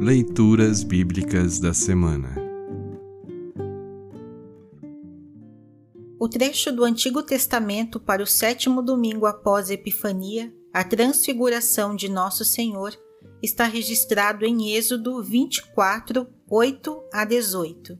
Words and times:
Leituras 0.00 0.84
Bíblicas 0.84 1.58
da 1.58 1.74
Semana 1.74 2.32
O 6.20 6.28
trecho 6.28 6.70
do 6.70 6.84
Antigo 6.84 7.20
Testamento 7.20 7.98
para 7.98 8.22
o 8.22 8.26
sétimo 8.26 8.80
domingo 8.80 9.26
após 9.26 9.70
a 9.70 9.74
Epifania, 9.74 10.54
a 10.72 10.84
transfiguração 10.84 11.96
de 11.96 12.08
Nosso 12.08 12.44
Senhor, 12.44 12.96
está 13.42 13.64
registrado 13.64 14.44
em 14.44 14.70
Êxodo 14.72 15.20
24, 15.20 16.28
8 16.48 17.02
a 17.12 17.24
18. 17.24 17.98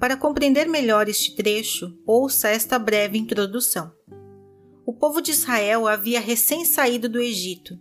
Para 0.00 0.16
compreender 0.16 0.68
melhor 0.68 1.08
este 1.08 1.36
trecho, 1.36 1.96
ouça 2.04 2.48
esta 2.48 2.76
breve 2.76 3.16
introdução. 3.16 3.92
O 4.84 4.92
povo 4.92 5.20
de 5.20 5.30
Israel 5.30 5.86
havia 5.86 6.18
recém 6.18 6.64
saído 6.64 7.08
do 7.08 7.20
Egito. 7.20 7.78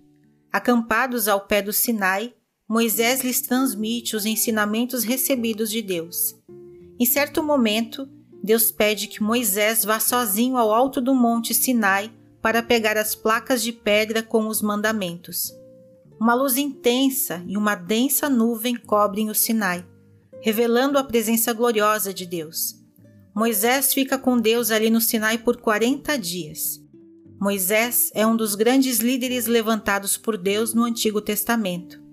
Acampados 0.51 1.27
ao 1.27 1.47
pé 1.47 1.63
do 1.63 1.73
Sinai, 1.73 2.35
Moisés 2.69 3.21
lhes 3.21 3.41
transmite 3.41 4.15
os 4.15 4.27
ensinamentos 4.27 5.03
recebidos 5.03 5.71
de 5.71 5.81
Deus. 5.81 6.35
Em 6.99 7.05
certo 7.05 7.41
momento, 7.41 8.07
Deus 8.43 8.71
pede 8.71 9.07
que 9.07 9.23
Moisés 9.23 9.83
vá 9.83 9.99
sozinho 9.99 10.55
ao 10.55 10.71
alto 10.71 11.01
do 11.01 11.15
monte 11.15 11.51
Sinai 11.51 12.13
para 12.43 12.61
pegar 12.61 12.95
as 12.95 13.15
placas 13.15 13.63
de 13.63 13.73
pedra 13.73 14.21
com 14.21 14.47
os 14.47 14.61
mandamentos. 14.61 15.51
Uma 16.21 16.35
luz 16.35 16.57
intensa 16.57 17.43
e 17.47 17.57
uma 17.57 17.73
densa 17.73 18.29
nuvem 18.29 18.75
cobrem 18.75 19.31
o 19.31 19.35
Sinai, 19.35 19.83
revelando 20.39 20.99
a 20.99 21.03
presença 21.03 21.51
gloriosa 21.53 22.13
de 22.13 22.27
Deus. 22.27 22.75
Moisés 23.33 23.91
fica 23.95 24.15
com 24.15 24.37
Deus 24.37 24.69
ali 24.69 24.91
no 24.91 25.01
Sinai 25.01 25.39
por 25.39 25.57
40 25.57 26.15
dias. 26.19 26.79
Moisés 27.41 28.11
é 28.13 28.27
um 28.27 28.37
dos 28.37 28.53
grandes 28.53 28.99
líderes 28.99 29.47
levantados 29.47 30.17
por 30.17 30.37
Deus 30.37 30.71
no 30.75 30.83
Antigo 30.83 31.19
Testamento. 31.19 32.08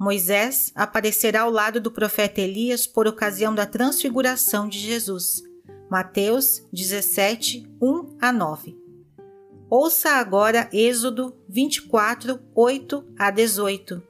Moisés 0.00 0.72
aparecerá 0.74 1.42
ao 1.42 1.50
lado 1.50 1.78
do 1.78 1.90
profeta 1.90 2.40
Elias 2.40 2.86
por 2.86 3.06
ocasião 3.06 3.54
da 3.54 3.66
transfiguração 3.66 4.66
de 4.66 4.78
Jesus. 4.78 5.42
Mateus 5.90 6.66
17, 6.72 7.68
1 7.82 8.16
a 8.18 8.32
9. 8.32 8.78
Ouça 9.68 10.12
agora 10.12 10.70
Êxodo 10.72 11.36
24, 11.46 12.40
8 12.54 13.04
a 13.18 13.30
18. 13.30 14.02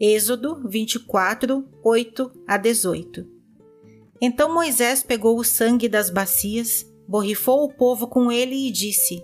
Êxodo 0.00 0.68
24, 0.68 1.64
8 1.80 2.32
a 2.44 2.56
18. 2.56 3.24
Então 4.20 4.52
Moisés 4.52 5.04
pegou 5.04 5.38
o 5.38 5.44
sangue 5.44 5.88
das 5.88 6.10
bacias, 6.10 6.84
borrifou 7.06 7.62
o 7.62 7.72
povo 7.72 8.08
com 8.08 8.32
ele 8.32 8.66
e 8.66 8.72
disse: 8.72 9.22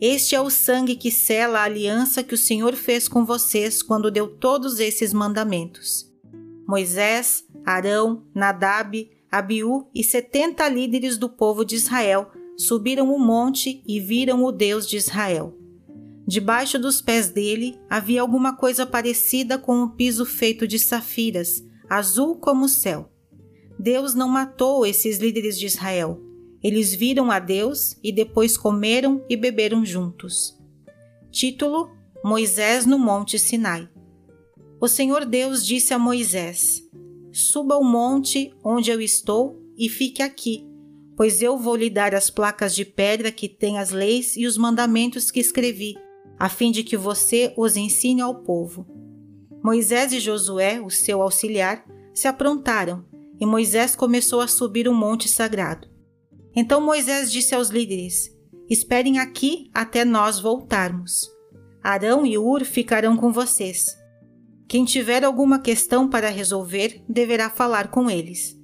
este 0.00 0.34
é 0.34 0.40
o 0.40 0.48
sangue 0.48 0.94
que 0.94 1.10
sela 1.10 1.60
a 1.60 1.64
aliança 1.64 2.22
que 2.22 2.34
o 2.34 2.38
Senhor 2.38 2.74
fez 2.74 3.08
com 3.08 3.24
vocês 3.24 3.82
quando 3.82 4.10
deu 4.10 4.28
todos 4.28 4.78
esses 4.78 5.12
mandamentos. 5.12 6.08
Moisés, 6.66 7.44
Arão, 7.64 8.24
Nadab, 8.34 9.10
Abiú 9.30 9.88
e 9.94 10.04
setenta 10.04 10.68
líderes 10.68 11.18
do 11.18 11.28
povo 11.28 11.64
de 11.64 11.74
Israel 11.74 12.30
subiram 12.56 13.12
o 13.12 13.18
monte 13.18 13.82
e 13.86 14.00
viram 14.00 14.44
o 14.44 14.52
Deus 14.52 14.86
de 14.88 14.96
Israel. 14.96 15.56
Debaixo 16.26 16.78
dos 16.78 17.00
pés 17.00 17.28
dele 17.28 17.78
havia 17.88 18.20
alguma 18.20 18.54
coisa 18.56 18.84
parecida 18.84 19.58
com 19.58 19.82
um 19.82 19.88
piso 19.88 20.24
feito 20.26 20.66
de 20.68 20.78
safiras, 20.78 21.64
azul 21.88 22.36
como 22.36 22.66
o 22.66 22.68
céu. 22.68 23.10
Deus 23.78 24.14
não 24.14 24.28
matou 24.28 24.84
esses 24.84 25.18
líderes 25.18 25.58
de 25.58 25.66
Israel, 25.66 26.20
eles 26.62 26.94
viram 26.94 27.30
a 27.30 27.38
Deus 27.38 27.96
e 28.02 28.10
depois 28.10 28.56
comeram 28.56 29.24
e 29.28 29.36
beberam 29.36 29.84
juntos. 29.84 30.58
Título: 31.30 31.90
Moisés 32.24 32.84
no 32.84 32.98
Monte 32.98 33.38
Sinai. 33.38 33.88
O 34.80 34.88
Senhor 34.88 35.24
Deus 35.24 35.64
disse 35.64 35.94
a 35.94 35.98
Moisés: 35.98 36.82
Suba 37.32 37.74
ao 37.74 37.84
monte 37.84 38.52
onde 38.64 38.90
eu 38.90 39.00
estou 39.00 39.62
e 39.76 39.88
fique 39.88 40.22
aqui, 40.22 40.66
pois 41.16 41.42
eu 41.42 41.56
vou 41.56 41.76
lhe 41.76 41.90
dar 41.90 42.14
as 42.14 42.30
placas 42.30 42.74
de 42.74 42.84
pedra 42.84 43.30
que 43.30 43.48
têm 43.48 43.78
as 43.78 43.90
leis 43.90 44.36
e 44.36 44.46
os 44.46 44.56
mandamentos 44.56 45.30
que 45.30 45.40
escrevi, 45.40 45.96
a 46.38 46.48
fim 46.48 46.70
de 46.70 46.82
que 46.82 46.96
você 46.96 47.52
os 47.56 47.76
ensine 47.76 48.20
ao 48.20 48.42
povo. 48.42 48.86
Moisés 49.62 50.12
e 50.12 50.20
Josué, 50.20 50.80
o 50.80 50.90
seu 50.90 51.20
auxiliar, 51.20 51.84
se 52.14 52.26
aprontaram, 52.26 53.04
e 53.40 53.46
Moisés 53.46 53.94
começou 53.94 54.40
a 54.40 54.48
subir 54.48 54.88
o 54.88 54.94
monte 54.94 55.28
sagrado. 55.28 55.88
Então 56.60 56.80
Moisés 56.80 57.30
disse 57.30 57.54
aos 57.54 57.68
líderes: 57.68 58.36
Esperem 58.68 59.20
aqui 59.20 59.70
até 59.72 60.04
nós 60.04 60.40
voltarmos. 60.40 61.30
Arão 61.80 62.26
e 62.26 62.36
Ur 62.36 62.64
ficarão 62.64 63.16
com 63.16 63.32
vocês. 63.32 63.96
Quem 64.66 64.84
tiver 64.84 65.22
alguma 65.22 65.60
questão 65.60 66.08
para 66.08 66.28
resolver 66.28 67.00
deverá 67.08 67.48
falar 67.48 67.92
com 67.92 68.10
eles. 68.10 68.58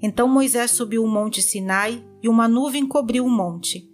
Então 0.00 0.26
Moisés 0.26 0.70
subiu 0.70 1.04
o 1.04 1.06
monte 1.06 1.42
Sinai 1.42 2.02
e 2.22 2.28
uma 2.30 2.48
nuvem 2.48 2.88
cobriu 2.88 3.26
o 3.26 3.30
monte. 3.30 3.86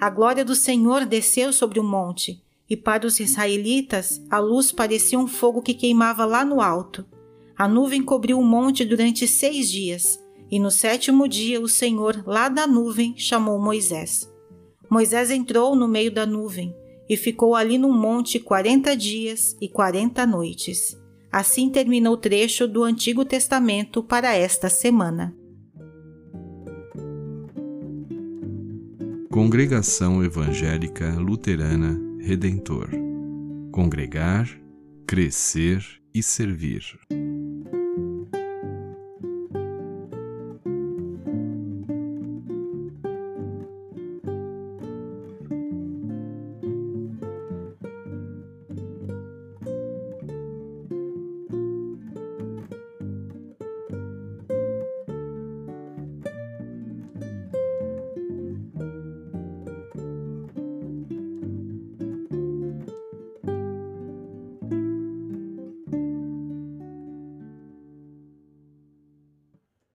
A 0.00 0.08
glória 0.08 0.42
do 0.42 0.54
Senhor 0.54 1.04
desceu 1.04 1.52
sobre 1.52 1.78
o 1.78 1.84
monte, 1.84 2.42
e 2.66 2.78
para 2.78 3.06
os 3.06 3.20
israelitas 3.20 4.22
a 4.30 4.38
luz 4.38 4.72
parecia 4.72 5.18
um 5.18 5.26
fogo 5.26 5.60
que 5.60 5.74
queimava 5.74 6.24
lá 6.24 6.46
no 6.46 6.62
alto. 6.62 7.04
A 7.58 7.68
nuvem 7.68 8.02
cobriu 8.02 8.38
o 8.38 8.44
monte 8.44 8.86
durante 8.86 9.28
seis 9.28 9.70
dias, 9.70 10.18
e 10.50 10.58
no 10.58 10.70
sétimo 10.70 11.28
dia 11.28 11.60
o 11.60 11.68
Senhor, 11.68 12.22
lá 12.26 12.48
da 12.48 12.66
nuvem, 12.66 13.14
chamou 13.16 13.58
Moisés. 13.58 14.32
Moisés 14.90 15.30
entrou 15.30 15.74
no 15.74 15.88
meio 15.88 16.12
da 16.12 16.24
nuvem 16.24 16.74
e 17.08 17.16
ficou 17.16 17.54
ali 17.54 17.78
no 17.78 17.92
monte 17.92 18.38
quarenta 18.38 18.96
dias 18.96 19.56
e 19.60 19.68
quarenta 19.68 20.26
noites. 20.26 20.96
Assim 21.30 21.68
termina 21.68 22.10
o 22.10 22.16
trecho 22.16 22.66
do 22.66 22.82
Antigo 22.82 23.24
Testamento 23.24 24.02
para 24.02 24.34
esta 24.34 24.68
semana. 24.68 25.36
Congregação 29.30 30.24
Evangélica 30.24 31.14
Luterana 31.18 32.00
Redentor 32.20 32.88
Congregar, 33.76 34.48
Crescer 35.06 35.84
e 36.14 36.22
Servir. 36.22 36.98